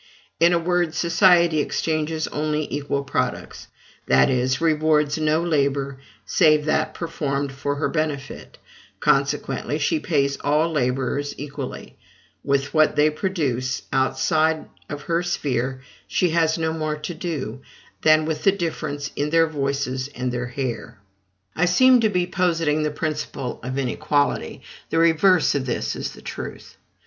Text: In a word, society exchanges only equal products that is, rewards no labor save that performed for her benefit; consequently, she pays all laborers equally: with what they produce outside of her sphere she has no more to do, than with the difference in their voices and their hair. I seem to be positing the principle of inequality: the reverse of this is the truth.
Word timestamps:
In 0.39 0.51
a 0.51 0.57
word, 0.57 0.95
society 0.95 1.59
exchanges 1.59 2.27
only 2.29 2.67
equal 2.73 3.03
products 3.03 3.67
that 4.07 4.31
is, 4.31 4.59
rewards 4.59 5.19
no 5.19 5.43
labor 5.43 5.99
save 6.25 6.65
that 6.65 6.95
performed 6.95 7.51
for 7.51 7.75
her 7.75 7.87
benefit; 7.87 8.57
consequently, 8.99 9.77
she 9.77 9.99
pays 9.99 10.37
all 10.37 10.71
laborers 10.71 11.35
equally: 11.37 11.99
with 12.43 12.73
what 12.73 12.95
they 12.95 13.11
produce 13.11 13.83
outside 13.93 14.65
of 14.89 15.03
her 15.03 15.21
sphere 15.21 15.81
she 16.07 16.31
has 16.31 16.57
no 16.57 16.73
more 16.73 16.95
to 16.95 17.13
do, 17.13 17.61
than 18.01 18.25
with 18.25 18.43
the 18.43 18.51
difference 18.51 19.11
in 19.15 19.29
their 19.29 19.45
voices 19.45 20.07
and 20.15 20.31
their 20.31 20.47
hair. 20.47 20.99
I 21.55 21.65
seem 21.65 21.99
to 21.99 22.09
be 22.09 22.25
positing 22.25 22.81
the 22.81 22.89
principle 22.89 23.59
of 23.61 23.77
inequality: 23.77 24.63
the 24.89 24.97
reverse 24.97 25.53
of 25.53 25.67
this 25.67 25.95
is 25.95 26.13
the 26.13 26.23
truth. 26.23 26.75